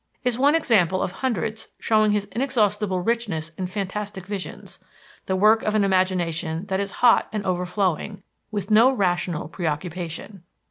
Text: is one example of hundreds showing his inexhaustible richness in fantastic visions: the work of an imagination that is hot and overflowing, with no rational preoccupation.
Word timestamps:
is 0.23 0.35
one 0.35 0.55
example 0.55 1.03
of 1.03 1.11
hundreds 1.11 1.67
showing 1.77 2.11
his 2.11 2.25
inexhaustible 2.31 3.01
richness 3.01 3.49
in 3.55 3.67
fantastic 3.67 4.25
visions: 4.25 4.79
the 5.27 5.35
work 5.35 5.61
of 5.61 5.75
an 5.75 5.83
imagination 5.83 6.65
that 6.69 6.79
is 6.79 6.89
hot 7.05 7.27
and 7.31 7.45
overflowing, 7.45 8.23
with 8.49 8.71
no 8.71 8.91
rational 8.91 9.47
preoccupation. 9.47 10.41